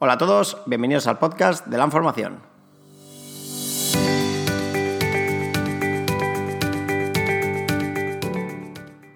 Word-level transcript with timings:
Hola 0.00 0.12
a 0.12 0.18
todos, 0.18 0.58
bienvenidos 0.66 1.08
al 1.08 1.18
podcast 1.18 1.66
de 1.66 1.76
la 1.76 1.84
información. 1.84 2.38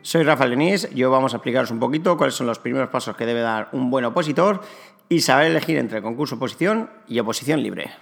Soy 0.02 0.24
Rafael 0.24 0.50
Lenís 0.50 0.88
y 0.92 1.04
hoy 1.04 1.10
vamos 1.12 1.34
a 1.34 1.36
explicaros 1.36 1.70
un 1.70 1.78
poquito 1.78 2.16
cuáles 2.16 2.34
son 2.34 2.48
los 2.48 2.58
primeros 2.58 2.88
pasos 2.88 3.14
que 3.16 3.26
debe 3.26 3.42
dar 3.42 3.68
un 3.70 3.92
buen 3.92 4.04
opositor 4.06 4.60
y 5.08 5.20
saber 5.20 5.52
elegir 5.52 5.78
entre 5.78 6.02
concurso 6.02 6.34
oposición 6.34 6.90
y 7.06 7.20
oposición 7.20 7.62
libre. 7.62 7.92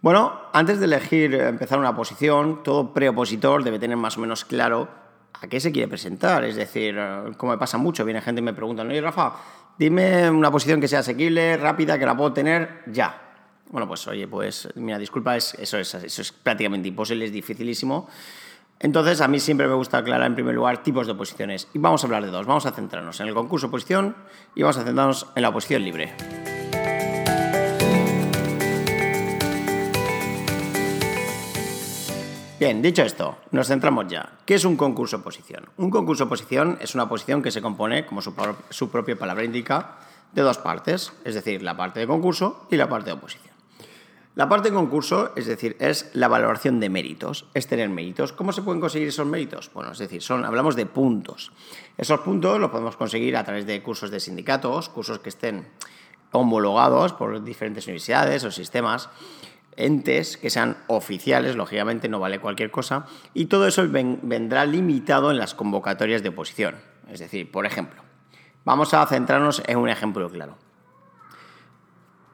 Bueno, 0.00 0.40
antes 0.52 0.78
de 0.78 0.84
elegir 0.84 1.34
empezar 1.34 1.80
una 1.80 1.90
oposición, 1.90 2.62
todo 2.62 2.94
preopositor 2.94 3.64
debe 3.64 3.80
tener 3.80 3.96
más 3.96 4.16
o 4.16 4.20
menos 4.20 4.44
claro 4.44 5.09
a 5.40 5.48
qué 5.48 5.60
se 5.60 5.72
quiere 5.72 5.88
presentar. 5.88 6.44
Es 6.44 6.56
decir, 6.56 6.98
como 7.36 7.52
me 7.52 7.58
pasa 7.58 7.78
mucho, 7.78 8.04
viene 8.04 8.20
gente 8.20 8.40
y 8.40 8.44
me 8.44 8.52
pregunta, 8.52 8.82
oye 8.82 9.00
Rafa, 9.00 9.34
dime 9.78 10.30
una 10.30 10.50
posición 10.50 10.80
que 10.80 10.88
sea 10.88 11.00
asequible, 11.00 11.56
rápida, 11.56 11.98
que 11.98 12.06
la 12.06 12.16
puedo 12.16 12.32
tener 12.32 12.82
ya. 12.86 13.28
Bueno, 13.70 13.86
pues 13.86 14.06
oye, 14.08 14.26
pues 14.26 14.68
mira, 14.74 14.98
disculpa, 14.98 15.36
eso, 15.36 15.78
es, 15.78 15.94
eso 15.94 16.22
es 16.22 16.32
prácticamente 16.32 16.88
imposible, 16.88 17.24
es 17.24 17.32
dificilísimo. 17.32 18.08
Entonces, 18.80 19.20
a 19.20 19.28
mí 19.28 19.38
siempre 19.38 19.68
me 19.68 19.74
gusta 19.74 19.98
aclarar 19.98 20.26
en 20.26 20.34
primer 20.34 20.54
lugar 20.54 20.82
tipos 20.82 21.06
de 21.06 21.12
oposiciones. 21.12 21.68
Y 21.74 21.78
vamos 21.78 22.02
a 22.02 22.06
hablar 22.06 22.24
de 22.24 22.30
dos. 22.30 22.46
Vamos 22.46 22.64
a 22.64 22.72
centrarnos 22.72 23.20
en 23.20 23.28
el 23.28 23.34
concurso 23.34 23.66
oposición 23.66 24.16
y 24.54 24.62
vamos 24.62 24.78
a 24.78 24.84
centrarnos 24.84 25.26
en 25.36 25.42
la 25.42 25.50
oposición 25.50 25.84
libre. 25.84 26.59
Bien, 32.60 32.82
dicho 32.82 33.02
esto, 33.02 33.38
nos 33.52 33.68
centramos 33.68 34.06
ya. 34.08 34.32
¿Qué 34.44 34.52
es 34.52 34.66
un 34.66 34.76
concurso 34.76 35.16
oposición? 35.16 35.64
Un 35.78 35.88
concurso 35.88 36.24
oposición 36.24 36.76
es 36.82 36.94
una 36.94 37.04
oposición 37.04 37.40
que 37.40 37.50
se 37.50 37.62
compone, 37.62 38.04
como 38.04 38.20
su, 38.20 38.34
su 38.68 38.90
propia 38.90 39.18
palabra 39.18 39.44
indica, 39.44 39.96
de 40.34 40.42
dos 40.42 40.58
partes, 40.58 41.14
es 41.24 41.34
decir, 41.34 41.62
la 41.62 41.74
parte 41.74 42.00
de 42.00 42.06
concurso 42.06 42.66
y 42.70 42.76
la 42.76 42.86
parte 42.86 43.06
de 43.06 43.12
oposición. 43.14 43.54
La 44.34 44.46
parte 44.46 44.68
de 44.68 44.74
concurso, 44.74 45.32
es 45.36 45.46
decir, 45.46 45.74
es 45.80 46.10
la 46.12 46.28
valoración 46.28 46.80
de 46.80 46.90
méritos, 46.90 47.46
es 47.54 47.66
tener 47.66 47.88
méritos. 47.88 48.34
¿Cómo 48.34 48.52
se 48.52 48.60
pueden 48.60 48.82
conseguir 48.82 49.08
esos 49.08 49.26
méritos? 49.26 49.70
Bueno, 49.72 49.92
es 49.92 49.98
decir, 49.98 50.20
son, 50.20 50.44
hablamos 50.44 50.76
de 50.76 50.84
puntos. 50.84 51.52
Esos 51.96 52.20
puntos 52.20 52.60
los 52.60 52.70
podemos 52.70 52.94
conseguir 52.94 53.38
a 53.38 53.44
través 53.44 53.64
de 53.64 53.82
cursos 53.82 54.10
de 54.10 54.20
sindicatos, 54.20 54.90
cursos 54.90 55.20
que 55.20 55.30
estén 55.30 55.66
homologados 56.32 57.14
por 57.14 57.42
diferentes 57.42 57.86
universidades 57.86 58.44
o 58.44 58.50
sistemas, 58.50 59.08
entes 59.76 60.36
que 60.36 60.50
sean 60.50 60.76
oficiales, 60.86 61.56
lógicamente 61.56 62.08
no 62.08 62.20
vale 62.20 62.38
cualquier 62.38 62.70
cosa, 62.70 63.06
y 63.34 63.46
todo 63.46 63.66
eso 63.66 63.86
vendrá 63.88 64.66
limitado 64.66 65.30
en 65.30 65.38
las 65.38 65.54
convocatorias 65.54 66.22
de 66.22 66.30
oposición. 66.30 66.76
Es 67.08 67.20
decir, 67.20 67.50
por 67.50 67.66
ejemplo, 67.66 68.02
vamos 68.64 68.94
a 68.94 69.06
centrarnos 69.06 69.62
en 69.66 69.78
un 69.78 69.88
ejemplo 69.88 70.30
claro. 70.30 70.56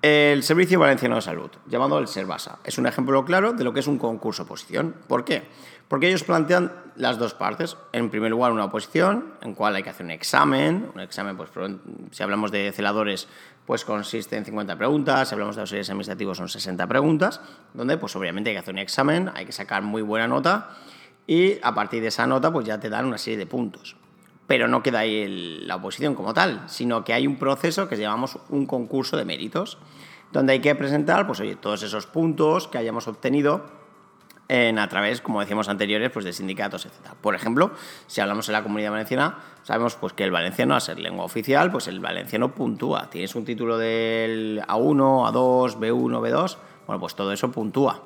El 0.08 0.44
Servicio 0.44 0.78
Valenciano 0.78 1.16
de 1.16 1.20
Salud, 1.20 1.50
llamado 1.66 1.98
el 1.98 2.06
SERVASA, 2.06 2.60
es 2.62 2.78
un 2.78 2.86
ejemplo 2.86 3.24
claro 3.24 3.54
de 3.54 3.64
lo 3.64 3.72
que 3.72 3.80
es 3.80 3.88
un 3.88 3.98
concurso 3.98 4.44
oposición. 4.44 4.94
¿Por 5.08 5.24
qué? 5.24 5.42
Porque 5.88 6.06
ellos 6.06 6.22
plantean 6.22 6.70
las 6.94 7.18
dos 7.18 7.34
partes. 7.34 7.76
En 7.90 8.08
primer 8.08 8.30
lugar, 8.30 8.52
una 8.52 8.66
oposición, 8.66 9.34
en 9.42 9.54
cual 9.54 9.74
hay 9.74 9.82
que 9.82 9.90
hacer 9.90 10.06
un 10.06 10.12
examen. 10.12 10.88
Un 10.94 11.00
examen, 11.00 11.36
pues 11.36 11.50
si 12.12 12.22
hablamos 12.22 12.52
de 12.52 12.70
celadores, 12.70 13.26
pues 13.66 13.84
consiste 13.84 14.36
en 14.36 14.44
50 14.44 14.76
preguntas. 14.76 15.28
Si 15.28 15.34
hablamos 15.34 15.56
de 15.56 15.62
auxiliares 15.62 15.90
administrativos, 15.90 16.38
son 16.38 16.48
60 16.48 16.86
preguntas. 16.86 17.40
Donde, 17.74 17.98
pues 17.98 18.14
obviamente 18.14 18.50
hay 18.50 18.54
que 18.54 18.60
hacer 18.60 18.74
un 18.74 18.78
examen, 18.78 19.32
hay 19.34 19.44
que 19.44 19.50
sacar 19.50 19.82
muy 19.82 20.02
buena 20.02 20.28
nota. 20.28 20.70
Y 21.26 21.58
a 21.64 21.74
partir 21.74 22.00
de 22.00 22.08
esa 22.08 22.28
nota, 22.28 22.52
pues 22.52 22.64
ya 22.64 22.78
te 22.78 22.88
dan 22.88 23.06
una 23.06 23.18
serie 23.18 23.38
de 23.38 23.46
puntos 23.46 23.96
pero 24.46 24.68
no 24.68 24.82
queda 24.82 25.00
ahí 25.00 25.60
la 25.66 25.76
oposición 25.76 26.14
como 26.14 26.34
tal, 26.34 26.62
sino 26.66 27.04
que 27.04 27.12
hay 27.12 27.26
un 27.26 27.36
proceso 27.36 27.88
que 27.88 27.96
llamamos 27.96 28.38
un 28.48 28.66
concurso 28.66 29.16
de 29.16 29.24
méritos, 29.24 29.78
donde 30.32 30.54
hay 30.54 30.60
que 30.60 30.74
presentar 30.74 31.26
pues, 31.26 31.40
oye, 31.40 31.56
todos 31.56 31.82
esos 31.82 32.06
puntos 32.06 32.68
que 32.68 32.78
hayamos 32.78 33.08
obtenido 33.08 33.64
en, 34.48 34.78
a 34.78 34.88
través, 34.88 35.20
como 35.20 35.40
decíamos 35.40 35.68
anteriores, 35.68 36.10
pues 36.10 36.24
de 36.24 36.32
sindicatos, 36.32 36.86
etc. 36.86 37.14
Por 37.20 37.34
ejemplo, 37.34 37.72
si 38.06 38.20
hablamos 38.20 38.48
en 38.48 38.52
la 38.52 38.62
comunidad 38.62 38.92
valenciana, 38.92 39.38
sabemos 39.62 39.96
pues, 39.96 40.12
que 40.12 40.24
el 40.24 40.30
valenciano, 40.30 40.74
a 40.74 40.80
ser 40.80 40.98
lengua 40.98 41.24
oficial, 41.24 41.70
pues 41.72 41.88
el 41.88 42.00
valenciano 42.00 42.54
puntúa. 42.54 43.10
Tienes 43.10 43.34
un 43.34 43.44
título 43.44 43.78
del 43.78 44.62
A1, 44.68 45.32
A2, 45.32 45.78
B1, 45.78 46.20
B2, 46.20 46.56
bueno, 46.86 47.00
pues 47.00 47.14
todo 47.16 47.32
eso 47.32 47.50
puntúa. 47.50 48.05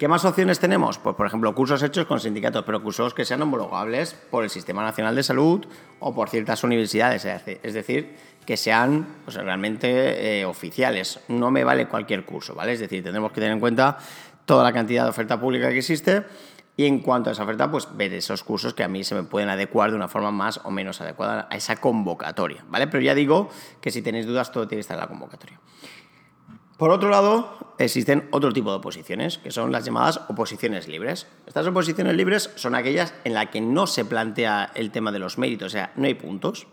¿Qué 0.00 0.08
más 0.08 0.24
opciones 0.24 0.58
tenemos? 0.58 0.96
Pues, 0.96 1.14
por 1.14 1.26
ejemplo, 1.26 1.54
cursos 1.54 1.82
hechos 1.82 2.06
con 2.06 2.20
sindicatos, 2.20 2.64
pero 2.64 2.82
cursos 2.82 3.12
que 3.12 3.26
sean 3.26 3.42
homologables 3.42 4.14
por 4.14 4.44
el 4.44 4.48
Sistema 4.48 4.82
Nacional 4.82 5.14
de 5.14 5.22
Salud 5.22 5.66
o 5.98 6.14
por 6.14 6.30
ciertas 6.30 6.64
universidades, 6.64 7.26
es 7.26 7.74
decir, 7.74 8.16
que 8.46 8.56
sean 8.56 9.06
realmente 9.26 10.40
eh, 10.40 10.46
oficiales. 10.46 11.20
No 11.28 11.50
me 11.50 11.64
vale 11.64 11.86
cualquier 11.86 12.24
curso, 12.24 12.54
¿vale? 12.54 12.72
Es 12.72 12.80
decir, 12.80 13.02
tendremos 13.02 13.30
que 13.32 13.42
tener 13.42 13.52
en 13.52 13.60
cuenta 13.60 13.98
toda 14.46 14.64
la 14.64 14.72
cantidad 14.72 15.04
de 15.04 15.10
oferta 15.10 15.38
pública 15.38 15.68
que 15.68 15.76
existe 15.76 16.24
y 16.78 16.86
en 16.86 17.00
cuanto 17.00 17.28
a 17.28 17.34
esa 17.34 17.42
oferta, 17.42 17.70
pues 17.70 17.86
ver 17.94 18.14
esos 18.14 18.42
cursos 18.42 18.72
que 18.72 18.82
a 18.82 18.88
mí 18.88 19.04
se 19.04 19.14
me 19.14 19.24
pueden 19.24 19.50
adecuar 19.50 19.90
de 19.90 19.96
una 19.96 20.08
forma 20.08 20.30
más 20.30 20.62
o 20.64 20.70
menos 20.70 21.02
adecuada 21.02 21.46
a 21.50 21.56
esa 21.56 21.76
convocatoria, 21.76 22.64
¿vale? 22.70 22.86
Pero 22.86 23.02
ya 23.02 23.14
digo 23.14 23.50
que 23.82 23.90
si 23.90 24.00
tenéis 24.00 24.24
dudas, 24.24 24.50
todo 24.50 24.66
tiene 24.66 24.78
que 24.78 24.80
estar 24.80 24.96
en 24.96 25.02
la 25.02 25.08
convocatoria. 25.08 25.60
Por 26.80 26.92
otro 26.92 27.10
lado, 27.10 27.74
existen 27.76 28.26
otro 28.30 28.54
tipo 28.54 28.70
de 28.70 28.78
oposiciones, 28.78 29.36
que 29.36 29.50
son 29.50 29.70
las 29.70 29.84
llamadas 29.84 30.22
oposiciones 30.30 30.88
libres. 30.88 31.26
Estas 31.46 31.66
oposiciones 31.66 32.16
libres 32.16 32.50
son 32.54 32.74
aquellas 32.74 33.12
en 33.24 33.34
las 33.34 33.50
que 33.50 33.60
no 33.60 33.86
se 33.86 34.06
plantea 34.06 34.72
el 34.74 34.90
tema 34.90 35.12
de 35.12 35.18
los 35.18 35.36
méritos, 35.36 35.66
o 35.66 35.68
sea, 35.68 35.92
no 35.96 36.06
hay 36.06 36.14
puntos. 36.14 36.66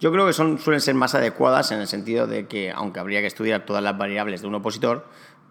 Yo 0.00 0.10
creo 0.10 0.26
que 0.26 0.32
son, 0.32 0.58
suelen 0.58 0.80
ser 0.80 0.94
más 0.94 1.14
adecuadas 1.14 1.72
en 1.72 1.80
el 1.80 1.88
sentido 1.88 2.26
de 2.26 2.48
que, 2.48 2.70
aunque 2.70 3.00
habría 3.00 3.20
que 3.20 3.26
estudiar 3.26 3.66
todas 3.66 3.82
las 3.82 3.98
variables 3.98 4.40
de 4.40 4.48
un 4.48 4.54
opositor, 4.54 5.06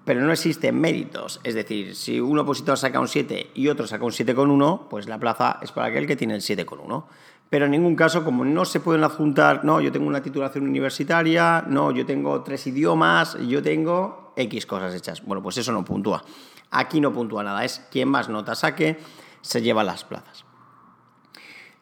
pero 0.06 0.22
no 0.22 0.32
existen 0.32 0.82
méritos. 0.82 1.40
Es 1.44 1.54
decir, 1.54 1.96
si 1.96 2.20
un 2.20 2.40
opositor 2.40 2.80
saca 2.80 3.00
un 3.00 3.08
7 3.08 3.52
y 3.54 3.68
otro 3.68 3.86
saca 3.86 4.06
un 4.06 4.12
7,1, 4.12 4.88
pues 4.90 5.08
la 5.08 5.20
plaza 5.20 5.60
es 5.62 5.72
para 5.72 5.90
aquel 5.90 6.08
que 6.08 6.16
tiene 6.16 6.34
el 6.34 6.42
7,1 6.42 7.06
pero 7.50 7.66
en 7.66 7.72
ningún 7.72 7.96
caso, 7.96 8.24
como 8.24 8.46
no 8.46 8.64
se 8.64 8.80
pueden 8.80 9.04
adjuntar, 9.04 9.66
no, 9.66 9.82
yo 9.82 9.92
tengo 9.92 10.08
una 10.08 10.22
titulación 10.22 10.66
universitaria, 10.66 11.64
no, 11.68 11.92
yo 11.92 12.06
tengo 12.06 12.42
tres 12.44 12.68
idiomas, 12.68 13.38
yo 13.48 13.64
tengo 13.64 14.34
X 14.36 14.66
cosas 14.68 14.94
hechas. 14.94 15.24
Bueno, 15.26 15.42
pues 15.42 15.58
eso 15.58 15.72
no 15.72 15.84
puntúa. 15.84 16.24
Aquí 16.70 17.02
no 17.02 17.12
puntúa 17.12 17.44
nada, 17.44 17.66
es 17.66 17.80
quien 17.92 18.08
más 18.08 18.30
notas 18.30 18.60
saque, 18.60 19.00
se 19.42 19.62
lleva 19.62 19.84
las 19.84 20.04
plazas. 20.04 20.46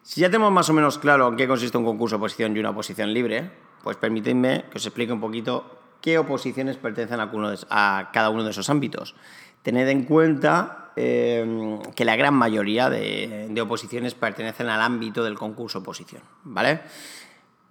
Si 0.02 0.22
ya 0.22 0.28
tenemos 0.28 0.50
más 0.50 0.70
o 0.70 0.72
menos 0.72 0.98
claro 0.98 1.28
en 1.28 1.36
qué 1.36 1.46
consiste 1.46 1.76
un 1.76 1.84
concurso 1.84 2.16
de 2.16 2.20
oposición 2.20 2.56
y 2.56 2.60
una 2.60 2.70
oposición 2.70 3.12
libre, 3.12 3.50
pues 3.82 3.98
permíteme 3.98 4.64
que 4.70 4.78
os 4.78 4.86
explique 4.86 5.12
un 5.12 5.20
poquito 5.20 5.78
qué 6.00 6.16
oposiciones 6.16 6.78
pertenecen 6.78 7.20
a 7.20 8.10
cada 8.10 8.30
uno 8.30 8.42
de 8.42 8.50
esos 8.50 8.70
ámbitos. 8.70 9.14
Tened 9.62 9.88
en 9.88 10.04
cuenta 10.04 10.87
Em, 11.00 11.80
que 11.94 12.04
la 12.04 12.16
gran 12.16 12.34
mayoría 12.34 12.90
de, 12.90 13.56
oposiciones 13.62 14.14
pertenecen 14.14 14.68
al 14.68 14.80
ámbito 14.80 15.22
del 15.22 15.38
concurso 15.38 15.78
oposición, 15.78 16.22
¿vale? 16.42 16.80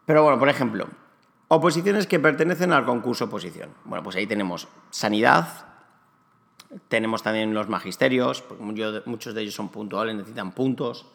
Pero 0.06 0.24
bueno, 0.24 0.40
por 0.40 0.48
ejemplo, 0.48 0.88
oposiciones 1.50 2.08
que 2.08 2.22
pertenecen 2.22 2.72
al 2.72 2.86
concurso 2.86 3.26
oposición. 3.26 3.72
Bueno, 3.84 4.02
pues 4.02 4.16
ahí 4.16 4.28
tenemos 4.28 4.70
sanidad, 4.92 5.66
tenemos 6.88 7.22
también 7.22 7.54
los 7.54 7.68
magisterios, 7.68 8.46
muchos 8.60 9.34
de 9.34 9.42
ellos 9.42 9.56
son 9.56 9.68
puntuales, 9.68 10.16
necesitan 10.16 10.54
puntos. 10.54 11.06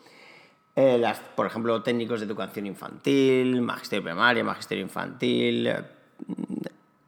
Eh, 0.76 1.02
por 1.34 1.46
ejemplo, 1.46 1.82
técnicos 1.82 2.20
de 2.20 2.26
educación 2.26 2.66
infantil, 2.66 3.62
magisterio 3.62 4.04
primaria, 4.04 4.44
magisterio 4.44 4.84
infantil, 4.84 5.66
eh, 5.66 5.82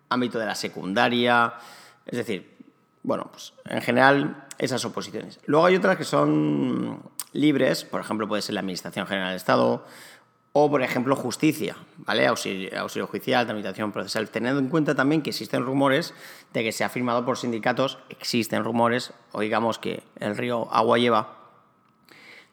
ámbito 0.08 0.38
de 0.38 0.46
la 0.46 0.54
secundaria. 0.54 1.52
Es 2.06 2.16
decir, 2.16 2.53
bueno, 3.04 3.28
pues 3.30 3.52
en 3.66 3.80
general 3.82 4.46
esas 4.58 4.84
oposiciones. 4.84 5.38
Luego 5.46 5.66
hay 5.66 5.76
otras 5.76 5.96
que 5.96 6.04
son 6.04 7.00
libres, 7.32 7.84
por 7.84 8.00
ejemplo, 8.00 8.26
puede 8.26 8.42
ser 8.42 8.54
la 8.54 8.60
Administración 8.60 9.06
General 9.06 9.28
del 9.28 9.36
Estado 9.36 9.84
o, 10.52 10.70
por 10.70 10.82
ejemplo, 10.82 11.14
justicia, 11.14 11.76
¿vale? 11.98 12.26
Auxilio, 12.26 13.06
judicial, 13.06 13.44
tramitación 13.44 13.92
procesal. 13.92 14.30
Teniendo 14.30 14.60
en 14.60 14.68
cuenta 14.68 14.94
también 14.94 15.20
que 15.20 15.30
existen 15.30 15.64
rumores 15.64 16.14
de 16.52 16.62
que 16.62 16.72
se 16.72 16.84
ha 16.84 16.88
firmado 16.88 17.24
por 17.24 17.36
sindicatos, 17.36 17.98
existen 18.08 18.64
rumores, 18.64 19.12
oigamos 19.32 19.78
que 19.78 20.02
el 20.20 20.36
río 20.36 20.72
agua 20.72 20.98
lleva, 20.98 21.38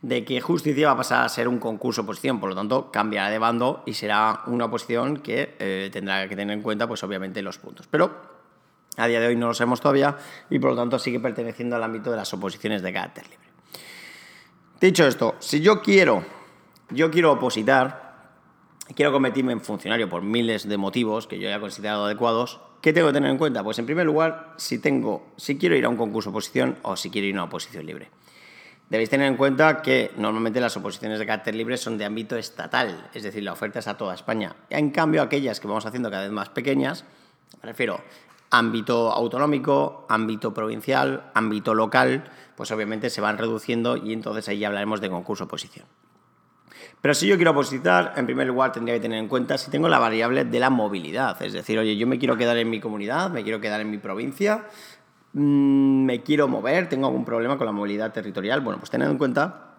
de 0.01 0.25
que 0.25 0.41
justicia 0.41 0.87
va 0.87 0.93
a 0.93 0.97
pasar 0.97 1.23
a 1.23 1.29
ser 1.29 1.47
un 1.47 1.59
concurso 1.59 2.01
oposición, 2.01 2.39
por 2.39 2.49
lo 2.49 2.55
tanto 2.55 2.91
cambiará 2.91 3.29
de 3.29 3.37
bando 3.37 3.83
y 3.85 3.93
será 3.93 4.41
una 4.47 4.65
oposición 4.65 5.17
que 5.17 5.55
eh, 5.59 5.89
tendrá 5.93 6.27
que 6.27 6.35
tener 6.35 6.57
en 6.57 6.63
cuenta, 6.63 6.87
pues 6.87 7.03
obviamente, 7.03 7.43
los 7.43 7.59
puntos. 7.59 7.87
Pero 7.87 8.40
a 8.97 9.07
día 9.07 9.19
de 9.19 9.27
hoy 9.27 9.35
no 9.35 9.47
lo 9.47 9.53
sabemos 9.53 9.81
todavía 9.81 10.17
y 10.49 10.59
por 10.59 10.71
lo 10.71 10.75
tanto 10.75 10.99
sigue 10.99 11.19
perteneciendo 11.19 11.75
al 11.75 11.83
ámbito 11.83 12.11
de 12.11 12.17
las 12.17 12.33
oposiciones 12.33 12.81
de 12.81 12.93
carácter 12.93 13.23
libre. 13.29 13.47
Dicho 14.79 15.05
esto, 15.05 15.35
si 15.39 15.61
yo 15.61 15.81
quiero, 15.81 16.25
yo 16.89 17.11
quiero 17.11 17.31
opositar, 17.31 18.31
quiero 18.95 19.11
convertirme 19.11 19.53
en 19.53 19.61
funcionario 19.61 20.09
por 20.09 20.23
miles 20.23 20.67
de 20.67 20.77
motivos 20.77 21.27
que 21.27 21.39
yo 21.39 21.47
haya 21.47 21.59
considerado 21.59 22.05
adecuados, 22.05 22.59
¿qué 22.81 22.91
tengo 22.91 23.07
que 23.07 23.13
tener 23.13 23.29
en 23.29 23.37
cuenta? 23.37 23.63
Pues 23.63 23.77
en 23.79 23.85
primer 23.85 24.05
lugar, 24.05 24.53
si 24.57 24.79
tengo, 24.79 25.27
si 25.37 25.57
quiero 25.57 25.75
ir 25.75 25.85
a 25.85 25.89
un 25.89 25.97
concurso 25.97 26.31
oposición 26.31 26.77
o 26.81 26.97
si 26.97 27.09
quiero 27.09 27.27
ir 27.27 27.35
a 27.35 27.37
una 27.37 27.43
oposición 27.43 27.85
libre. 27.85 28.09
Debéis 28.89 29.09
tener 29.09 29.27
en 29.27 29.37
cuenta 29.37 29.81
que 29.81 30.11
normalmente 30.17 30.59
las 30.59 30.75
oposiciones 30.75 31.17
de 31.17 31.25
carácter 31.25 31.55
libre 31.55 31.77
son 31.77 31.97
de 31.97 32.03
ámbito 32.03 32.35
estatal, 32.35 33.09
es 33.13 33.23
decir, 33.23 33.41
la 33.41 33.53
oferta 33.53 33.79
es 33.79 33.87
a 33.87 33.95
toda 33.95 34.15
España. 34.15 34.53
En 34.69 34.89
cambio, 34.89 35.21
aquellas 35.21 35.61
que 35.61 35.67
vamos 35.67 35.85
haciendo 35.85 36.09
cada 36.09 36.23
vez 36.23 36.31
más 36.31 36.49
pequeñas, 36.49 37.05
me 37.61 37.69
refiero 37.69 38.01
ámbito 38.51 39.11
autonómico, 39.11 40.05
ámbito 40.09 40.53
provincial, 40.53 41.31
ámbito 41.33 41.73
local, 41.73 42.25
pues 42.55 42.71
obviamente 42.71 43.09
se 43.09 43.21
van 43.21 43.37
reduciendo 43.37 43.97
y 43.97 44.13
entonces 44.13 44.47
ahí 44.49 44.59
ya 44.59 44.67
hablaremos 44.67 45.01
de 45.01 45.09
concurso 45.09 45.45
oposición. 45.45 45.85
Pero 47.01 47.15
si 47.15 47.27
yo 47.27 47.35
quiero 47.35 47.51
opositar, 47.51 48.13
en 48.15 48.25
primer 48.25 48.45
lugar 48.47 48.71
tendría 48.71 48.95
que 48.95 49.01
tener 49.01 49.17
en 49.17 49.27
cuenta 49.27 49.57
si 49.57 49.71
tengo 49.71 49.89
la 49.89 49.97
variable 49.97 50.45
de 50.45 50.59
la 50.59 50.69
movilidad. 50.69 51.41
Es 51.41 51.53
decir, 51.53 51.79
oye, 51.79 51.97
yo 51.97 52.05
me 52.05 52.19
quiero 52.19 52.37
quedar 52.37 52.57
en 52.57 52.69
mi 52.69 52.79
comunidad, 52.79 53.31
me 53.31 53.43
quiero 53.43 53.59
quedar 53.59 53.81
en 53.81 53.89
mi 53.89 53.97
provincia, 53.97 54.67
Mm, 55.33 56.03
me 56.05 56.21
quiero 56.23 56.47
mover, 56.47 56.89
tengo 56.89 57.07
algún 57.07 57.23
problema 57.23 57.57
con 57.57 57.65
la 57.65 57.71
movilidad 57.71 58.11
territorial, 58.11 58.59
bueno, 58.61 58.79
pues 58.79 58.89
tened 58.89 59.09
en 59.09 59.17
cuenta 59.17 59.70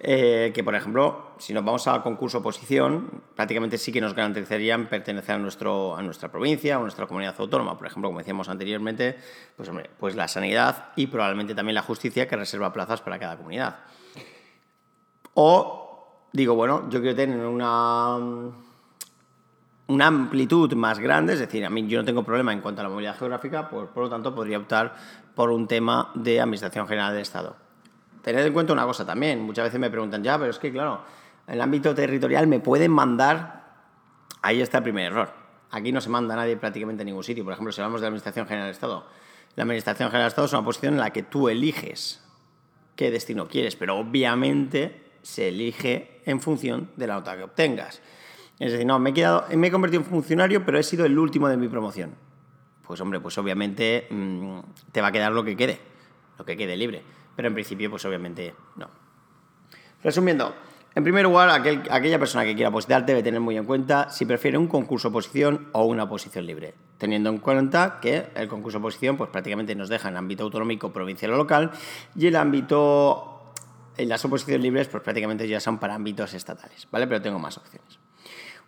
eh, 0.00 0.52
que, 0.54 0.62
por 0.62 0.74
ejemplo, 0.74 1.32
si 1.38 1.52
nos 1.52 1.64
vamos 1.64 1.88
a 1.88 2.02
concurso 2.02 2.38
oposición, 2.38 3.22
prácticamente 3.34 3.78
sí 3.78 3.92
que 3.92 4.00
nos 4.00 4.14
garantizarían 4.14 4.86
pertenecer 4.88 5.34
a, 5.34 5.38
nuestro, 5.38 5.96
a 5.96 6.02
nuestra 6.02 6.30
provincia, 6.30 6.76
a 6.76 6.78
nuestra 6.78 7.06
comunidad 7.06 7.34
autónoma. 7.38 7.76
Por 7.76 7.86
ejemplo, 7.86 8.08
como 8.08 8.18
decíamos 8.18 8.48
anteriormente, 8.48 9.16
pues, 9.56 9.70
pues 9.98 10.14
la 10.14 10.28
sanidad 10.28 10.90
y 10.94 11.08
probablemente 11.08 11.54
también 11.54 11.74
la 11.74 11.82
justicia 11.82 12.28
que 12.28 12.36
reserva 12.36 12.72
plazas 12.72 13.00
para 13.00 13.18
cada 13.18 13.36
comunidad. 13.36 13.80
O 15.34 16.28
digo, 16.32 16.54
bueno, 16.54 16.88
yo 16.90 17.00
quiero 17.00 17.16
tener 17.16 17.44
una 17.44 18.18
una 19.88 20.06
amplitud 20.06 20.72
más 20.74 20.98
grande, 20.98 21.32
es 21.32 21.38
decir, 21.40 21.64
a 21.64 21.70
mí 21.70 21.86
yo 21.86 21.98
no 21.98 22.04
tengo 22.04 22.22
problema 22.22 22.52
en 22.52 22.60
cuanto 22.60 22.82
a 22.82 22.84
la 22.84 22.90
movilidad 22.90 23.16
geográfica, 23.16 23.70
pues 23.70 23.88
por 23.88 24.04
lo 24.04 24.10
tanto 24.10 24.34
podría 24.34 24.58
optar 24.58 24.94
por 25.34 25.50
un 25.50 25.66
tema 25.66 26.10
de 26.14 26.40
Administración 26.40 26.86
General 26.86 27.12
del 27.12 27.22
Estado. 27.22 27.67
Tened 28.28 28.44
en 28.44 28.52
cuenta 28.52 28.74
una 28.74 28.84
cosa 28.84 29.06
también, 29.06 29.40
muchas 29.40 29.64
veces 29.64 29.80
me 29.80 29.88
preguntan, 29.88 30.22
ya, 30.22 30.38
pero 30.38 30.50
es 30.50 30.58
que 30.58 30.70
claro, 30.70 31.00
en 31.46 31.54
el 31.54 31.62
ámbito 31.62 31.94
territorial 31.94 32.46
me 32.46 32.60
pueden 32.60 32.90
mandar, 32.90 33.64
ahí 34.42 34.60
está 34.60 34.76
el 34.78 34.84
primer 34.84 35.06
error. 35.06 35.32
Aquí 35.70 35.92
no 35.92 36.02
se 36.02 36.10
manda 36.10 36.34
a 36.34 36.36
nadie 36.36 36.58
prácticamente 36.58 37.00
a 37.00 37.04
ningún 37.06 37.24
sitio. 37.24 37.42
Por 37.42 37.54
ejemplo, 37.54 37.72
si 37.72 37.80
hablamos 37.80 38.02
de 38.02 38.04
la 38.04 38.08
Administración 38.08 38.46
General 38.46 38.66
del 38.66 38.74
Estado, 38.74 39.06
la 39.56 39.62
Administración 39.62 40.10
General 40.10 40.24
del 40.24 40.28
Estado 40.28 40.46
es 40.46 40.52
una 40.52 40.62
posición 40.62 40.92
en 40.92 41.00
la 41.00 41.10
que 41.10 41.22
tú 41.22 41.48
eliges 41.48 42.22
qué 42.96 43.10
destino 43.10 43.48
quieres, 43.48 43.76
pero 43.76 43.96
obviamente 43.96 45.10
se 45.22 45.48
elige 45.48 46.20
en 46.26 46.42
función 46.42 46.90
de 46.96 47.06
la 47.06 47.14
nota 47.14 47.34
que 47.34 47.44
obtengas. 47.44 48.02
Es 48.58 48.72
decir, 48.72 48.86
no, 48.86 48.98
me 48.98 49.08
he, 49.08 49.14
quedado, 49.14 49.46
me 49.56 49.68
he 49.68 49.70
convertido 49.70 50.02
en 50.02 50.06
funcionario, 50.06 50.66
pero 50.66 50.78
he 50.78 50.82
sido 50.82 51.06
el 51.06 51.18
último 51.18 51.48
de 51.48 51.56
mi 51.56 51.68
promoción. 51.68 52.14
Pues 52.86 53.00
hombre, 53.00 53.20
pues 53.20 53.38
obviamente 53.38 54.06
mm, 54.10 54.58
te 54.92 55.00
va 55.00 55.06
a 55.06 55.12
quedar 55.12 55.32
lo 55.32 55.44
que 55.44 55.56
quede, 55.56 55.80
lo 56.38 56.44
que 56.44 56.58
quede 56.58 56.76
libre. 56.76 57.02
Pero 57.38 57.46
en 57.46 57.54
principio, 57.54 57.88
pues 57.88 58.04
obviamente 58.04 58.52
no. 58.74 58.90
Resumiendo, 60.02 60.56
en 60.92 61.04
primer 61.04 61.22
lugar, 61.22 61.48
aquella 61.50 62.18
persona 62.18 62.42
que 62.44 62.56
quiera 62.56 62.72
positar 62.72 63.06
debe 63.06 63.22
tener 63.22 63.38
muy 63.38 63.56
en 63.56 63.64
cuenta 63.64 64.10
si 64.10 64.26
prefiere 64.26 64.58
un 64.58 64.66
concurso 64.66 65.06
oposición 65.06 65.68
o 65.70 65.84
una 65.84 66.08
posición 66.08 66.46
libre, 66.46 66.74
teniendo 66.98 67.30
en 67.30 67.38
cuenta 67.38 68.00
que 68.02 68.26
el 68.34 68.48
concurso 68.48 68.78
oposición 68.78 69.16
pues 69.16 69.30
prácticamente 69.30 69.76
nos 69.76 69.88
deja 69.88 70.08
en 70.08 70.16
ámbito 70.16 70.42
autonómico, 70.42 70.92
provincial 70.92 71.30
o 71.30 71.36
local 71.36 71.70
y 72.16 72.26
el 72.26 72.34
ámbito, 72.34 73.52
las 73.98 74.24
oposiciones 74.24 74.60
libres 74.60 74.88
pues 74.88 75.04
prácticamente 75.04 75.46
ya 75.46 75.60
son 75.60 75.78
para 75.78 75.94
ámbitos 75.94 76.34
estatales, 76.34 76.88
¿vale? 76.90 77.06
Pero 77.06 77.22
tengo 77.22 77.38
más 77.38 77.56
opciones. 77.56 78.00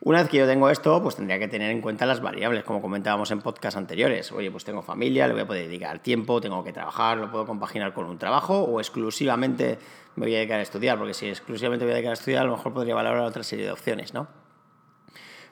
Una 0.02 0.20
vez 0.20 0.30
que 0.30 0.38
yo 0.38 0.46
tengo 0.46 0.70
esto, 0.70 1.02
pues 1.02 1.16
tendría 1.16 1.38
que 1.38 1.46
tener 1.46 1.70
en 1.70 1.82
cuenta 1.82 2.06
las 2.06 2.22
variables, 2.22 2.64
como 2.64 2.80
comentábamos 2.80 3.30
en 3.32 3.42
podcast 3.42 3.76
anteriores. 3.76 4.32
Oye, 4.32 4.50
pues 4.50 4.64
tengo 4.64 4.80
familia, 4.80 5.26
le 5.26 5.34
voy 5.34 5.42
a 5.42 5.46
poder 5.46 5.66
dedicar 5.66 5.98
tiempo, 5.98 6.40
tengo 6.40 6.64
que 6.64 6.72
trabajar, 6.72 7.18
lo 7.18 7.30
puedo 7.30 7.44
compaginar 7.44 7.92
con 7.92 8.06
un 8.06 8.16
trabajo 8.16 8.62
o 8.62 8.80
exclusivamente 8.80 9.78
me 10.16 10.24
voy 10.24 10.34
a 10.34 10.38
dedicar 10.38 10.58
a 10.58 10.62
estudiar, 10.62 10.96
porque 10.96 11.12
si 11.12 11.28
exclusivamente 11.28 11.84
voy 11.84 11.92
a 11.92 11.96
dedicar 11.96 12.12
a 12.12 12.14
estudiar, 12.14 12.44
a 12.44 12.46
lo 12.46 12.56
mejor 12.56 12.72
podría 12.72 12.94
valorar 12.94 13.20
otra 13.20 13.42
serie 13.42 13.66
de 13.66 13.72
opciones, 13.72 14.14
¿no? 14.14 14.26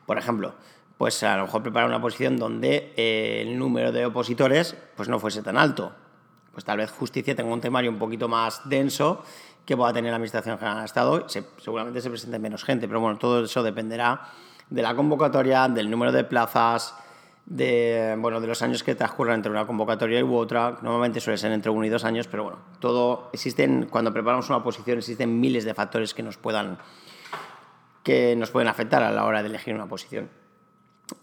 Por 0.07 0.17
ejemplo, 0.17 0.55
pues 0.97 1.23
a 1.25 1.37
lo 1.37 1.43
mejor 1.43 1.63
preparar 1.63 1.87
una 1.87 2.01
posición 2.01 2.39
donde 2.39 2.95
eh, 2.97 3.43
el 3.43 3.59
número 3.59 3.93
de 3.93 4.07
opositores 4.07 4.79
pues 4.97 5.11
no 5.11 5.21
fuese 5.21 5.43
tan 5.43 5.59
alto. 5.59 5.95
Pues 6.53 6.65
tal 6.65 6.79
vez 6.79 6.91
justicia 6.91 7.35
tenga 7.35 7.53
un 7.53 7.61
temario 7.61 7.91
un 7.91 7.99
poquito 7.99 8.29
más 8.29 8.69
denso 8.69 9.23
que 9.65 9.77
pueda 9.77 9.93
tener 9.93 10.11
la 10.11 10.17
Administración 10.17 10.57
General 10.57 10.77
del 10.79 10.85
Estado. 10.87 11.27
seguramente 11.29 12.01
se 12.01 12.09
presente 12.09 12.39
menos 12.39 12.65
gente, 12.65 12.89
pero 12.89 13.01
bueno, 13.01 13.19
todo 13.19 13.45
eso 13.45 13.63
dependerá 13.63 14.29
de 14.71 14.83
la 14.83 14.95
convocatoria, 14.95 15.69
del 15.69 15.91
número 15.91 16.13
de 16.13 16.25
plazas, 16.25 16.95
de, 17.45 18.17
bueno, 18.19 18.41
de 18.41 18.47
los 18.47 18.61
años 18.63 18.83
que 18.83 18.95
transcurran 18.95 19.37
entre 19.37 19.51
una 19.51 19.67
convocatoria 19.67 20.21
y 20.21 20.23
otra. 20.23 20.79
Normalmente 20.83 21.21
suele 21.21 21.39
ser 21.39 21.53
entre 21.53 21.71
uno 21.71 21.85
y 21.85 21.89
dos 21.89 22.05
años, 22.05 22.29
pero 22.29 22.45
bueno, 22.45 22.59
todo 22.79 23.31
existen, 23.33 23.87
cuando 23.91 24.13
preparamos 24.13 24.49
una 24.51 24.63
posición, 24.63 24.99
existen 24.99 25.41
miles 25.41 25.65
de 25.65 25.75
factores 25.75 26.13
que 26.13 26.23
nos 26.23 26.37
puedan, 26.37 26.79
que 28.03 28.37
nos 28.37 28.51
pueden 28.51 28.69
afectar 28.69 29.03
a 29.03 29.11
la 29.11 29.25
hora 29.25 29.43
de 29.43 29.49
elegir 29.49 29.75
una 29.75 29.87
posición. 29.87 30.29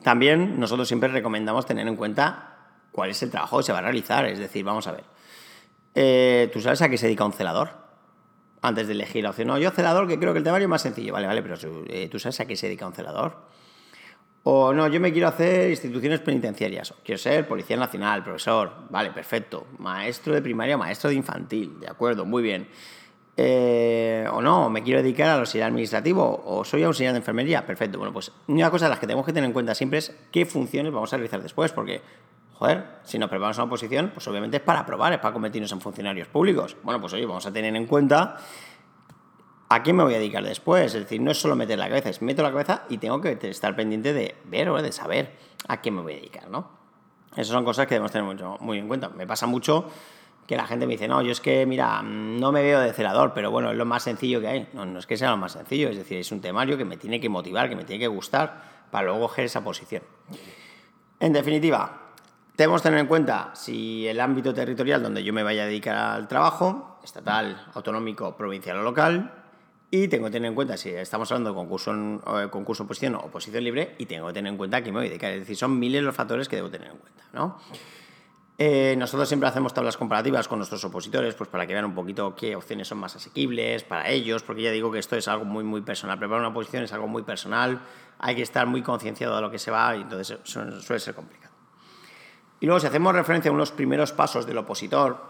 También 0.03 0.59
nosotros 0.59 0.87
siempre 0.87 1.09
recomendamos 1.09 1.65
tener 1.65 1.87
en 1.87 1.95
cuenta 1.95 2.57
cuál 2.91 3.11
es 3.11 3.21
el 3.21 3.29
trabajo 3.29 3.57
que 3.57 3.63
se 3.63 3.71
va 3.71 3.79
a 3.79 3.81
realizar. 3.81 4.25
Es 4.25 4.39
decir, 4.39 4.63
vamos 4.63 4.87
a 4.87 4.93
ver, 4.93 5.03
eh, 5.95 6.49
¿tú 6.53 6.61
sabes 6.61 6.81
a 6.81 6.89
qué 6.89 6.97
se 6.97 7.07
dedica 7.07 7.25
un 7.25 7.33
celador? 7.33 7.85
antes 8.65 8.87
de 8.87 8.93
elegir 8.93 9.23
la 9.23 9.29
opción. 9.29 9.47
No, 9.47 9.57
yo 9.57 9.71
celador, 9.71 10.07
que 10.07 10.17
creo 10.17 10.33
que 10.33 10.39
el 10.39 10.43
temario 10.43 10.65
es 10.65 10.69
más 10.69 10.81
sencillo. 10.81 11.13
Vale, 11.13 11.27
vale, 11.27 11.41
pero 11.43 11.55
eh, 11.87 12.09
¿tú 12.09 12.19
sabes 12.19 12.39
a 12.39 12.45
qué 12.45 12.55
se 12.55 12.67
dedica 12.67 12.87
un 12.87 12.93
celador? 12.93 13.37
O 14.43 14.73
no, 14.73 14.87
yo 14.87 14.99
me 14.99 15.11
quiero 15.11 15.27
hacer 15.27 15.71
instituciones 15.71 16.19
penitenciarias. 16.19 16.93
Quiero 17.03 17.17
ser 17.17 17.47
policía 17.47 17.77
nacional, 17.77 18.23
profesor. 18.23 18.71
Vale, 18.89 19.11
perfecto. 19.11 19.65
Maestro 19.79 20.33
de 20.33 20.41
primaria, 20.41 20.77
maestro 20.77 21.09
de 21.09 21.15
infantil. 21.15 21.79
De 21.79 21.87
acuerdo, 21.87 22.25
muy 22.25 22.43
bien. 22.43 22.67
Eh, 23.37 24.25
o 24.31 24.41
no, 24.41 24.69
me 24.69 24.83
quiero 24.83 25.01
dedicar 25.01 25.29
al 25.29 25.39
auxiliar 25.39 25.69
administrativo. 25.69 26.43
O 26.45 26.63
soy 26.63 26.83
auxiliar 26.83 27.13
de 27.13 27.19
enfermería. 27.19 27.65
Perfecto. 27.65 27.97
Bueno, 27.97 28.13
pues 28.13 28.31
una 28.47 28.69
cosa 28.69 28.85
de 28.85 28.91
las 28.91 28.99
que 28.99 29.07
tenemos 29.07 29.25
que 29.25 29.33
tener 29.33 29.47
en 29.47 29.53
cuenta 29.53 29.73
siempre 29.73 29.99
es 29.99 30.15
qué 30.31 30.45
funciones 30.45 30.93
vamos 30.93 31.11
a 31.11 31.17
realizar 31.17 31.41
después. 31.41 31.71
Porque 31.71 32.01
joder, 32.57 32.85
si 33.03 33.19
nos 33.19 33.29
preparamos 33.29 33.57
una 33.57 33.65
oposición, 33.65 34.11
pues 34.13 34.27
obviamente 34.27 34.57
es 34.57 34.63
para 34.63 34.79
aprobar, 34.79 35.13
es 35.13 35.19
para 35.19 35.33
convertirnos 35.33 35.71
en 35.71 35.81
funcionarios 35.81 36.27
públicos. 36.27 36.75
Bueno, 36.83 37.01
pues 37.01 37.13
oye, 37.13 37.25
vamos 37.25 37.45
a 37.45 37.51
tener 37.51 37.75
en 37.75 37.85
cuenta 37.85 38.37
a 39.67 39.83
quién 39.83 39.95
me 39.95 40.03
voy 40.03 40.13
a 40.13 40.19
dedicar 40.19 40.43
después. 40.43 40.93
Es 40.93 41.01
decir, 41.01 41.21
no 41.21 41.31
es 41.31 41.39
solo 41.39 41.55
meter 41.55 41.77
la 41.77 41.87
cabeza, 41.87 42.09
es 42.09 42.21
meto 42.21 42.43
la 42.43 42.51
cabeza 42.51 42.83
y 42.89 42.97
tengo 42.97 43.19
que 43.21 43.37
estar 43.41 43.75
pendiente 43.75 44.13
de 44.13 44.35
ver 44.45 44.69
o 44.69 44.81
de 44.81 44.91
saber 44.91 45.33
a 45.67 45.81
quién 45.81 45.95
me 45.95 46.01
voy 46.01 46.13
a 46.13 46.15
dedicar, 46.17 46.49
¿no? 46.49 46.69
Esas 47.33 47.47
son 47.47 47.65
cosas 47.65 47.87
que 47.87 47.95
debemos 47.95 48.11
tener 48.11 48.25
mucho, 48.25 48.57
muy 48.61 48.77
en 48.77 48.87
cuenta. 48.87 49.09
Me 49.09 49.27
pasa 49.27 49.45
mucho 49.45 49.89
que 50.47 50.55
la 50.55 50.65
gente 50.65 50.85
me 50.85 50.93
dice, 50.93 51.07
no, 51.07 51.21
yo 51.21 51.31
es 51.31 51.41
que, 51.41 51.65
mira, 51.65 52.01
no 52.01 52.51
me 52.51 52.61
veo 52.61 52.79
de 52.79 52.93
celador, 52.93 53.33
pero 53.33 53.51
bueno, 53.51 53.71
es 53.71 53.77
lo 53.77 53.85
más 53.85 54.03
sencillo 54.03 54.39
que 54.39 54.47
hay. 54.47 54.67
No, 54.73 54.85
no 54.85 54.99
es 54.99 55.05
que 55.05 55.17
sea 55.17 55.31
lo 55.31 55.37
más 55.37 55.53
sencillo, 55.53 55.89
es 55.89 55.97
decir, 55.97 56.19
es 56.19 56.31
un 56.31 56.39
temario 56.39 56.77
que 56.77 56.85
me 56.85 56.95
tiene 56.95 57.19
que 57.19 57.27
motivar, 57.27 57.67
que 57.67 57.75
me 57.75 57.83
tiene 57.83 57.99
que 57.99 58.07
gustar 58.07 58.61
para 58.91 59.05
luego 59.05 59.21
coger 59.21 59.45
esa 59.45 59.63
posición. 59.63 60.03
En 61.19 61.33
definitiva, 61.33 62.04
Debemos 62.57 62.81
tener 62.81 62.99
en 62.99 63.07
cuenta 63.07 63.51
si 63.53 64.07
el 64.07 64.19
ámbito 64.21 64.53
territorial 64.53 65.03
donde 65.03 65.23
yo 65.23 65.33
me 65.33 65.43
vaya 65.43 65.63
a 65.63 65.65
dedicar 65.65 65.97
al 65.97 66.27
trabajo, 66.27 66.99
estatal, 67.03 67.67
autonómico, 67.73 68.37
provincial 68.37 68.77
o 68.77 68.83
local, 68.83 69.33
y 69.91 70.07
tengo 70.07 70.25
que 70.25 70.31
tener 70.31 70.49
en 70.49 70.55
cuenta 70.55 70.77
si 70.77 70.89
estamos 70.89 71.29
hablando 71.31 71.49
de 71.49 71.55
concurso, 71.55 71.93
concurso 72.49 72.83
oposición 72.83 73.15
o 73.15 73.19
oposición 73.19 73.63
libre, 73.63 73.95
y 73.97 74.05
tengo 74.05 74.27
que 74.27 74.33
tener 74.33 74.51
en 74.51 74.57
cuenta 74.57 74.81
quién 74.81 74.93
me 74.93 75.01
voy 75.01 75.07
a 75.07 75.09
dedicar. 75.09 75.31
Es 75.31 75.41
decir, 75.41 75.57
son 75.57 75.77
miles 75.77 76.01
los 76.01 76.15
factores 76.15 76.47
que 76.47 76.55
debo 76.55 76.69
tener 76.69 76.91
en 76.91 76.97
cuenta. 76.97 77.23
¿no? 77.33 77.57
Eh, 78.57 78.95
nosotros 78.97 79.27
siempre 79.27 79.49
hacemos 79.49 79.73
tablas 79.73 79.97
comparativas 79.97 80.47
con 80.47 80.59
nuestros 80.59 80.83
opositores, 80.85 81.35
pues 81.35 81.49
para 81.49 81.67
que 81.67 81.73
vean 81.73 81.85
un 81.85 81.93
poquito 81.93 82.35
qué 82.35 82.55
opciones 82.55 82.87
son 82.87 82.99
más 82.99 83.17
asequibles 83.17 83.83
para 83.83 84.09
ellos, 84.09 84.43
porque 84.43 84.61
ya 84.61 84.71
digo 84.71 84.91
que 84.93 84.99
esto 84.99 85.17
es 85.17 85.27
algo 85.27 85.43
muy, 85.43 85.65
muy 85.65 85.81
personal. 85.81 86.17
Preparar 86.17 86.39
una 86.39 86.49
oposición 86.49 86.83
es 86.83 86.93
algo 86.93 87.07
muy 87.07 87.23
personal, 87.23 87.81
hay 88.17 88.33
que 88.33 88.43
estar 88.43 88.65
muy 88.65 88.81
concienciado 88.81 89.35
de 89.35 89.41
lo 89.41 89.51
que 89.51 89.59
se 89.59 89.71
va 89.71 89.97
y 89.97 90.03
entonces 90.03 90.39
suele 90.43 90.99
ser 90.99 91.13
complicado. 91.13 91.44
Y 92.65 92.67
luego, 92.67 92.79
si 92.79 92.87
hacemos 92.87 93.13
referencia 93.13 93.51
a 93.51 93.53
unos 93.53 93.71
primeros 93.71 94.11
pasos 94.11 94.47
del 94.47 94.57
opositor, 94.57 95.21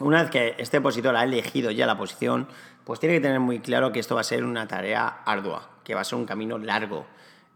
una 0.00 0.20
vez 0.20 0.30
que 0.30 0.54
este 0.58 0.76
opositor 0.76 1.16
ha 1.16 1.24
elegido 1.24 1.70
ya 1.70 1.86
la 1.86 1.96
posición, 1.96 2.46
pues 2.84 3.00
tiene 3.00 3.14
que 3.14 3.22
tener 3.22 3.40
muy 3.40 3.60
claro 3.60 3.90
que 3.90 4.00
esto 4.00 4.16
va 4.16 4.20
a 4.20 4.24
ser 4.24 4.44
una 4.44 4.68
tarea 4.68 5.22
ardua, 5.24 5.70
que 5.82 5.94
va 5.94 6.02
a 6.02 6.04
ser 6.04 6.18
un 6.18 6.26
camino 6.26 6.58
largo. 6.58 7.06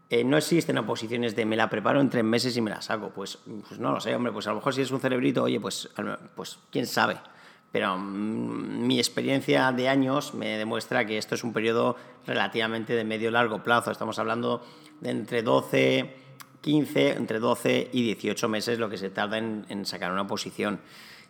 Eh, 0.09 0.23
no 0.23 0.35
existen 0.35 0.79
oposiciones 0.79 1.35
de 1.35 1.45
me 1.45 1.55
la 1.55 1.69
preparo 1.69 2.01
en 2.01 2.09
tres 2.09 2.23
meses 2.23 2.57
y 2.57 2.61
me 2.61 2.71
la 2.71 2.81
saco. 2.81 3.11
Pues, 3.11 3.37
pues 3.67 3.79
no 3.79 3.91
lo 3.91 4.01
sé, 4.01 4.15
hombre, 4.15 4.33
pues 4.33 4.47
a 4.47 4.49
lo 4.49 4.55
mejor 4.55 4.73
si 4.73 4.81
es 4.81 4.89
un 4.89 4.99
cerebrito, 4.99 5.43
oye, 5.43 5.59
pues, 5.59 5.89
pues 6.35 6.57
quién 6.71 6.87
sabe. 6.87 7.17
Pero 7.71 7.95
mm, 7.95 8.87
mi 8.87 8.97
experiencia 8.97 9.71
de 9.71 9.89
años 9.89 10.33
me 10.33 10.57
demuestra 10.57 11.05
que 11.05 11.19
esto 11.19 11.35
es 11.35 11.43
un 11.43 11.53
periodo 11.53 11.97
relativamente 12.25 12.95
de 12.95 13.03
medio 13.03 13.29
largo 13.29 13.63
plazo. 13.63 13.91
Estamos 13.91 14.17
hablando 14.17 14.65
de 15.01 15.11
entre 15.11 15.43
12 15.43 16.22
15, 16.63 17.11
entre 17.11 17.39
12 17.39 17.89
y 17.93 18.03
18 18.03 18.49
meses 18.49 18.79
lo 18.79 18.89
que 18.89 18.97
se 18.97 19.11
tarda 19.11 19.37
en, 19.37 19.85
sacar 19.85 20.11
una 20.11 20.25
posición. 20.25 20.79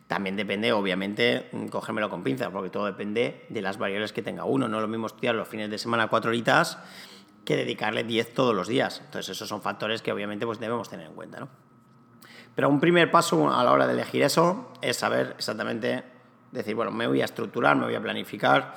También 0.07 0.37
depende, 0.37 0.71
obviamente, 0.71 1.49
mm, 1.51 1.67
cogérmelo 1.67 2.09
con 2.09 2.23
pinzas, 2.23 2.49
porque 2.51 2.69
todo 2.69 2.85
depende 2.85 3.45
de 3.49 3.61
las 3.61 3.77
variables 3.77 4.13
que 4.13 4.21
tenga 4.21 4.45
uno. 4.45 4.69
No 4.69 4.77
es 4.77 4.81
lo 4.81 4.87
mismo 4.87 5.07
estudiar 5.07 5.35
los 5.35 5.47
fines 5.47 5.69
de 5.69 5.77
semana 5.77 6.07
cuatro 6.07 6.29
horitas 6.29 6.77
que 7.43 7.57
dedicarle 7.57 8.05
10 8.05 8.33
todos 8.33 8.55
los 8.55 8.69
días. 8.69 9.01
Entonces, 9.03 9.35
esos 9.35 9.49
son 9.49 9.61
factores 9.61 10.01
que 10.01 10.13
obviamente 10.13 10.45
pues, 10.45 10.59
debemos 10.59 10.89
tener 10.89 11.07
en 11.07 11.13
cuenta. 11.13 11.41
¿no? 11.41 11.49
Pero 12.55 12.69
un 12.69 12.79
primer 12.79 13.11
paso 13.11 13.53
a 13.53 13.63
la 13.63 13.71
hora 13.71 13.87
de 13.87 13.93
elegir 13.93 14.21
eso 14.21 14.71
es 14.81 14.95
saber 14.95 15.33
exactamente 15.37 16.13
Decir, 16.53 16.75
bueno, 16.75 16.91
me 16.91 17.07
voy 17.07 17.19
a 17.19 17.25
estructurar, 17.25 17.75
me 17.75 17.85
voy 17.85 17.95
a 17.95 18.01
planificar 18.01 18.75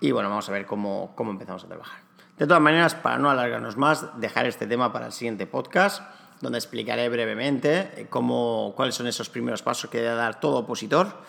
y 0.00 0.10
bueno, 0.10 0.28
vamos 0.28 0.48
a 0.48 0.52
ver 0.52 0.66
cómo, 0.66 1.12
cómo 1.14 1.30
empezamos 1.30 1.62
a 1.62 1.68
trabajar. 1.68 2.00
De 2.38 2.46
todas 2.46 2.62
maneras, 2.62 2.94
para 2.94 3.18
no 3.18 3.30
alargarnos 3.30 3.76
más, 3.76 4.18
dejar 4.20 4.46
este 4.46 4.66
tema 4.66 4.92
para 4.92 5.06
el 5.06 5.12
siguiente 5.12 5.46
podcast, 5.46 6.02
donde 6.40 6.58
explicaré 6.58 7.08
brevemente 7.08 8.06
cómo, 8.10 8.72
cuáles 8.74 8.94
son 8.94 9.06
esos 9.06 9.28
primeros 9.30 9.62
pasos 9.62 9.90
que 9.90 10.00
debe 10.00 10.14
dar 10.14 10.40
todo 10.40 10.58
opositor 10.58 11.22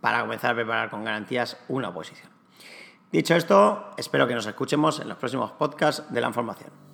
para 0.00 0.20
comenzar 0.20 0.52
a 0.52 0.54
preparar 0.54 0.90
con 0.90 1.04
garantías 1.04 1.56
una 1.68 1.88
oposición. 1.88 2.30
Dicho 3.10 3.34
esto, 3.34 3.90
espero 3.96 4.28
que 4.28 4.34
nos 4.34 4.46
escuchemos 4.46 5.00
en 5.00 5.08
los 5.08 5.18
próximos 5.18 5.50
podcasts 5.52 6.04
de 6.12 6.20
la 6.20 6.28
información. 6.28 6.89